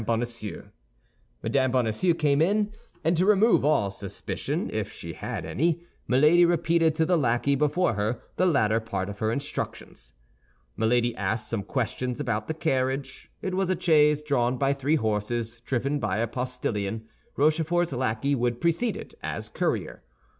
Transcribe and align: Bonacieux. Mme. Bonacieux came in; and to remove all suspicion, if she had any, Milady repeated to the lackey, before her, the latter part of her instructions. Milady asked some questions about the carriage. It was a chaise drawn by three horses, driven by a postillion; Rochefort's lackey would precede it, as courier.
Bonacieux. 0.03 0.63
Mme. 1.43 1.69
Bonacieux 1.69 2.15
came 2.15 2.41
in; 2.41 2.71
and 3.03 3.15
to 3.17 3.23
remove 3.23 3.63
all 3.63 3.91
suspicion, 3.91 4.67
if 4.73 4.91
she 4.91 5.13
had 5.13 5.45
any, 5.45 5.83
Milady 6.07 6.43
repeated 6.43 6.95
to 6.95 7.05
the 7.05 7.17
lackey, 7.19 7.53
before 7.53 7.93
her, 7.93 8.19
the 8.35 8.47
latter 8.47 8.79
part 8.79 9.09
of 9.09 9.19
her 9.19 9.31
instructions. 9.31 10.13
Milady 10.75 11.15
asked 11.15 11.47
some 11.49 11.61
questions 11.61 12.19
about 12.19 12.47
the 12.47 12.55
carriage. 12.55 13.29
It 13.43 13.53
was 13.53 13.69
a 13.69 13.79
chaise 13.79 14.23
drawn 14.23 14.57
by 14.57 14.73
three 14.73 14.95
horses, 14.95 15.61
driven 15.63 15.99
by 15.99 16.17
a 16.17 16.25
postillion; 16.25 17.07
Rochefort's 17.37 17.93
lackey 17.93 18.33
would 18.33 18.59
precede 18.59 18.97
it, 18.97 19.13
as 19.21 19.49
courier. 19.49 20.01